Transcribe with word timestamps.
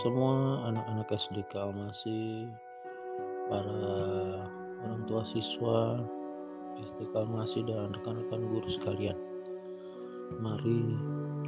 semua 0.00 0.64
anak-anak 0.64 1.12
SDK 1.12 1.60
Almasih, 1.60 2.48
para 3.52 3.84
orang 4.80 5.04
tua 5.04 5.20
siswa 5.28 6.00
SDK 6.80 7.12
Almasih 7.20 7.68
dan 7.68 7.92
rekan-rekan 7.92 8.48
guru 8.48 8.64
sekalian. 8.64 9.12
Mari 10.40 10.96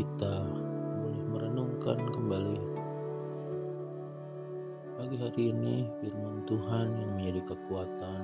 kita 0.00 0.48
boleh 0.96 1.24
merenungkan 1.28 2.00
kembali 2.08 2.56
pagi 4.96 5.16
hari 5.20 5.52
ini 5.52 5.84
firman 6.00 6.48
Tuhan 6.48 6.88
yang 7.04 7.10
menjadi 7.20 7.52
kekuatan 7.52 8.20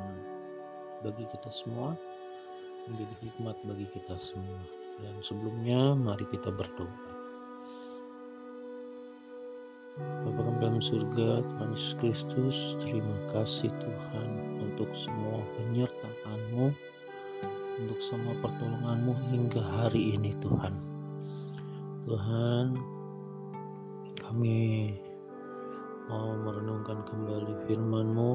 bagi 1.04 1.28
kita 1.36 1.52
semua, 1.52 1.92
menjadi 2.88 3.12
hikmat 3.28 3.60
bagi 3.68 3.92
kita 3.92 4.16
semua. 4.16 4.56
Dan 5.04 5.20
sebelumnya 5.20 5.92
mari 5.92 6.24
kita 6.32 6.48
berdoa. 6.48 7.13
Bapa 9.94 10.42
kami 10.42 10.58
dalam 10.58 10.82
surga, 10.82 11.38
Tuhan 11.46 11.70
Yesus 11.70 11.94
Kristus, 12.02 12.56
terima 12.82 13.14
kasih 13.30 13.70
Tuhan 13.78 14.28
untuk 14.58 14.90
semua 14.90 15.38
penyertaan-Mu, 15.54 16.66
untuk 17.78 18.00
semua 18.02 18.34
pertolongan-Mu 18.42 19.14
hingga 19.30 19.62
hari 19.62 20.18
ini 20.18 20.34
Tuhan. 20.42 20.74
Tuhan, 22.10 22.74
kami 24.18 24.90
mau 26.10 26.42
merenungkan 26.42 27.06
kembali 27.06 27.54
firman-Mu, 27.70 28.32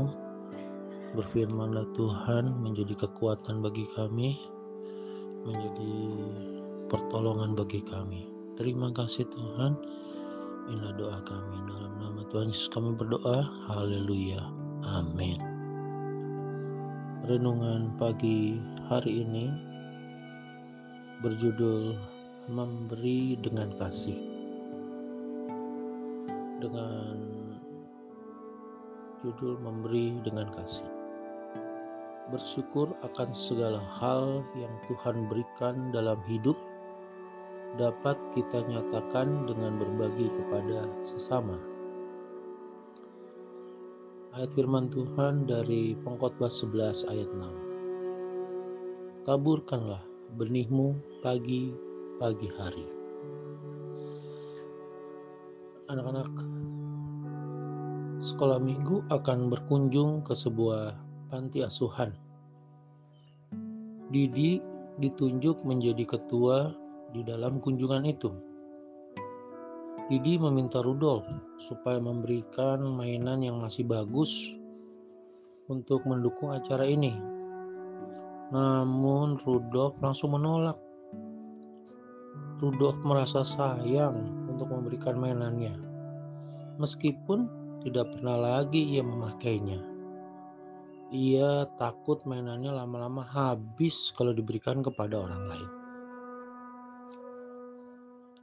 berfirmanlah 1.12 1.92
Tuhan 1.92 2.56
menjadi 2.56 3.04
kekuatan 3.04 3.60
bagi 3.60 3.84
kami, 4.00 4.40
menjadi 5.44 5.96
pertolongan 6.88 7.52
bagi 7.52 7.84
kami. 7.84 8.32
Terima 8.56 8.96
kasih 8.96 9.28
Tuhan. 9.28 9.76
Inilah 10.70 10.94
doa 11.02 11.18
kami 11.26 11.66
dalam 11.66 11.98
nama 11.98 12.22
Tuhan 12.30 12.54
Yesus 12.54 12.70
kami 12.70 12.94
berdoa. 12.94 13.42
Haleluya. 13.74 14.38
Amin. 14.86 15.42
Renungan 17.26 17.98
pagi 17.98 18.62
hari 18.86 19.26
ini 19.26 19.50
berjudul 21.26 21.98
Memberi 22.54 23.34
dengan 23.42 23.74
Kasih. 23.82 24.22
Dengan 26.62 27.18
judul 29.26 29.58
Memberi 29.66 30.22
dengan 30.22 30.54
Kasih. 30.54 30.86
Bersyukur 32.30 32.94
akan 33.02 33.34
segala 33.34 33.82
hal 33.98 34.46
yang 34.54 34.74
Tuhan 34.86 35.26
berikan 35.34 35.90
dalam 35.90 36.22
hidup 36.30 36.69
dapat 37.78 38.18
kita 38.34 38.66
nyatakan 38.66 39.46
dengan 39.46 39.78
berbagi 39.78 40.34
kepada 40.34 40.90
sesama. 41.06 41.60
Ayat 44.34 44.50
firman 44.58 44.90
Tuhan 44.90 45.46
dari 45.46 45.94
Pengkhotbah 46.02 46.50
11 46.50 47.06
ayat 47.12 47.30
6. 47.30 49.28
Taburkanlah 49.28 50.02
benihmu 50.34 50.96
pagi 51.22 51.70
pagi 52.18 52.50
hari. 52.58 52.88
Anak-anak 55.90 56.30
sekolah 58.22 58.62
minggu 58.62 59.10
akan 59.10 59.50
berkunjung 59.50 60.22
ke 60.22 60.34
sebuah 60.38 60.94
panti 61.30 61.66
asuhan. 61.66 62.14
Didi 64.10 64.62
ditunjuk 64.98 65.66
menjadi 65.66 66.06
ketua 66.06 66.74
di 67.14 67.22
dalam 67.26 67.58
kunjungan 67.58 68.04
itu. 68.06 68.32
Didi 70.10 70.42
meminta 70.42 70.82
Rudolf 70.82 71.30
supaya 71.62 72.02
memberikan 72.02 72.82
mainan 72.82 73.46
yang 73.46 73.62
masih 73.62 73.86
bagus 73.86 74.50
untuk 75.70 76.02
mendukung 76.10 76.50
acara 76.50 76.82
ini. 76.82 77.14
Namun 78.50 79.38
Rudolf 79.38 80.02
langsung 80.02 80.34
menolak. 80.34 80.82
Rudolf 82.58 82.98
merasa 83.06 83.46
sayang 83.46 84.50
untuk 84.50 84.74
memberikan 84.74 85.16
mainannya, 85.16 85.78
meskipun 86.82 87.48
tidak 87.86 88.12
pernah 88.12 88.36
lagi 88.36 88.98
ia 88.98 89.06
memakainya. 89.06 89.80
Ia 91.14 91.70
takut 91.80 92.26
mainannya 92.28 92.76
lama-lama 92.76 93.24
habis 93.24 94.12
kalau 94.12 94.36
diberikan 94.36 94.84
kepada 94.84 95.24
orang 95.24 95.46
lain. 95.48 95.79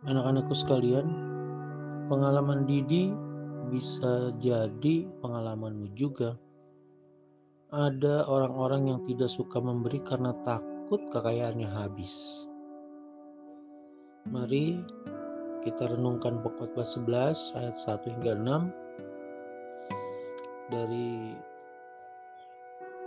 Anak-anakku 0.06 0.54
sekalian, 0.54 1.02
pengalaman 2.06 2.62
Didi 2.62 3.10
bisa 3.74 4.30
jadi 4.38 5.02
pengalamanmu 5.18 5.98
juga. 5.98 6.38
Ada 7.74 8.30
orang-orang 8.30 8.94
yang 8.94 9.02
tidak 9.02 9.26
suka 9.26 9.58
memberi 9.58 9.98
karena 10.06 10.30
takut 10.46 11.02
kekayaannya 11.10 11.66
habis. 11.66 12.46
Mari 14.30 14.78
kita 15.66 15.90
renungkan 15.90 16.38
pokok 16.38 16.78
11 16.78 17.58
ayat 17.58 17.74
1 17.74 18.06
hingga 18.06 18.38
6 18.38 20.70
dari 20.70 21.34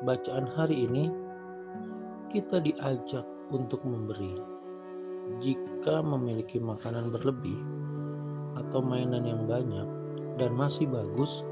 bacaan 0.03 0.51
hari 0.51 0.83
ini 0.83 1.07
kita 2.27 2.59
diajak 2.59 3.23
untuk 3.55 3.87
memberi 3.87 4.58
jika 5.37 6.01
memiliki 6.01 6.57
makanan 6.57 7.13
berlebih 7.13 7.61
atau 8.57 8.81
mainan 8.81 9.23
yang 9.23 9.45
banyak 9.45 9.85
dan 10.41 10.51
masih 10.57 10.89
bagus, 10.89 11.45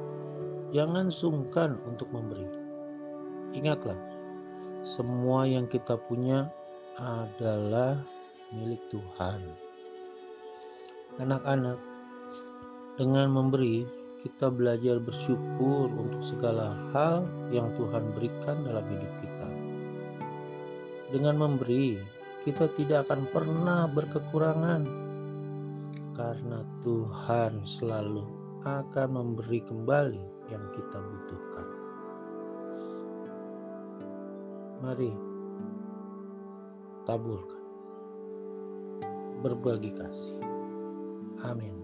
jangan 0.73 1.13
sungkan 1.13 1.77
untuk 1.85 2.09
memberi. 2.09 2.49
Ingatlah, 3.53 3.95
semua 4.81 5.45
yang 5.45 5.69
kita 5.69 5.95
punya 5.95 6.49
adalah 6.97 8.01
milik 8.51 8.81
Tuhan. 8.89 9.41
Anak-anak, 11.21 11.79
dengan 12.97 13.29
memberi, 13.29 13.85
kita 14.25 14.49
belajar 14.49 14.97
bersyukur 14.99 15.88
untuk 15.94 16.19
segala 16.19 16.73
hal 16.91 17.23
yang 17.53 17.69
Tuhan 17.77 18.11
berikan 18.17 18.65
dalam 18.65 18.83
hidup 18.89 19.13
kita. 19.21 19.49
Dengan 21.13 21.35
memberi, 21.39 22.01
kita 22.47 22.72
tidak 22.80 23.12
akan 23.12 23.28
pernah 23.28 23.91
berkekurangan 23.91 24.88
karena 26.16 26.63
Tuhan 26.80 27.68
selalu 27.68 28.24
akan 28.63 29.09
memberi 29.12 29.59
kembali 29.68 30.47
yang 30.47 30.63
kita 30.72 30.96
butuhkan. 30.96 31.68
Mari 34.80 35.12
taburkan, 37.03 37.66
berbagi 39.44 39.91
kasih. 39.91 40.40
Amin. 41.44 41.75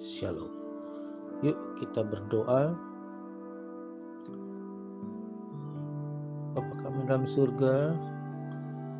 Shalom. 0.00 0.48
Yuk 1.44 1.76
kita 1.76 2.00
berdoa. 2.00 2.72
Bapak 6.56 6.76
kami 6.88 7.04
dalam 7.04 7.28
surga, 7.28 7.92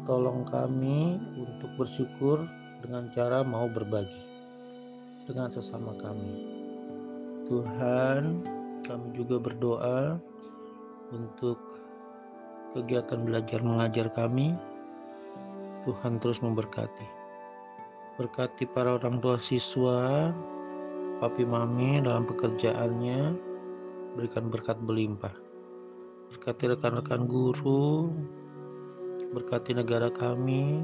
Tolong 0.06 0.46
kami 0.46 1.18
untuk 1.34 1.74
bersyukur 1.74 2.46
dengan 2.78 3.10
cara 3.10 3.42
mau 3.42 3.66
berbagi 3.66 4.22
dengan 5.26 5.50
sesama 5.50 5.98
kami. 5.98 6.46
Tuhan, 7.50 8.46
kami 8.86 9.06
juga 9.18 9.42
berdoa 9.42 10.14
untuk 11.10 11.58
kegiatan 12.78 13.18
belajar 13.26 13.66
mengajar 13.66 14.06
kami. 14.14 14.54
Tuhan 15.82 16.22
terus 16.22 16.38
memberkati. 16.38 17.06
Berkati 18.14 18.62
para 18.70 18.94
orang 19.02 19.18
tua 19.18 19.42
siswa, 19.42 20.30
papi 21.18 21.42
mami 21.42 21.98
dalam 21.98 22.30
pekerjaannya, 22.30 23.34
berikan 24.14 24.54
berkat 24.54 24.78
berlimpah. 24.78 25.34
Berkati 26.30 26.78
rekan-rekan 26.78 27.26
guru, 27.26 28.10
Berkati 29.36 29.76
negara 29.76 30.08
kami, 30.08 30.80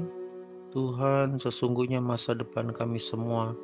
Tuhan, 0.69 1.41
sesungguhnya 1.41 1.97
masa 1.97 2.37
depan 2.37 2.69
kami 2.69 3.01
semua 3.01 3.57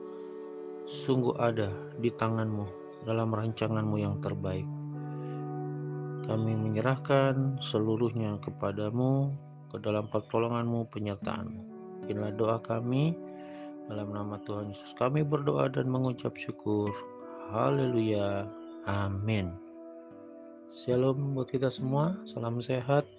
sungguh 0.90 1.38
ada 1.38 1.70
di 2.02 2.10
tanganmu 2.10 2.66
dalam 3.06 3.30
rancanganmu 3.30 4.02
yang 4.02 4.18
terbaik. 4.18 4.66
Kami 6.26 6.58
menyerahkan 6.58 7.62
seluruhnya 7.62 8.42
kepadamu, 8.42 9.30
ke 9.70 9.78
dalam 9.78 10.10
pertolonganmu, 10.10 10.90
penyertaanmu. 10.90 11.62
Inilah 12.10 12.34
doa 12.34 12.58
kami, 12.58 13.14
dalam 13.86 14.10
nama 14.10 14.42
Tuhan 14.42 14.74
Yesus 14.74 14.98
kami 14.98 15.22
berdoa 15.22 15.70
dan 15.70 15.86
mengucap 15.86 16.34
syukur. 16.34 16.90
Haleluya. 17.54 18.50
Amin. 18.90 19.54
Shalom 20.74 21.38
buat 21.38 21.50
kita 21.54 21.70
semua. 21.70 22.18
Salam 22.26 22.58
sehat. 22.58 23.19